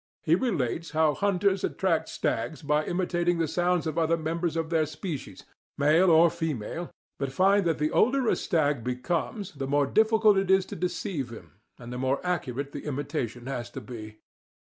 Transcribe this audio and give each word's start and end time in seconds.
He 0.23 0.33
relates 0.33 0.89
how 0.97 1.13
hunters 1.13 1.63
attract 1.63 2.09
stags 2.09 2.63
by 2.63 2.85
imitating 2.85 3.37
the 3.37 3.47
sounds 3.47 3.85
of 3.85 3.99
other 3.99 4.17
members 4.17 4.55
of 4.57 4.71
their 4.71 4.87
species, 4.87 5.43
male 5.77 6.09
or 6.09 6.31
female, 6.31 6.89
but 7.19 7.31
find 7.31 7.65
that 7.65 7.77
the 7.77 7.91
older 7.91 8.27
a 8.27 8.35
stag 8.35 8.83
becomes 8.83 9.51
the 9.51 9.67
more 9.67 9.85
difficult 9.85 10.37
it 10.39 10.49
is 10.49 10.65
to 10.65 10.75
deceive 10.75 11.29
him, 11.29 11.51
and 11.77 11.93
the 11.93 11.99
more 12.01 12.19
accurate 12.25 12.71
the 12.71 12.85
imitation 12.85 13.45
has 13.45 13.69
to 13.69 13.79
be. 13.79 14.17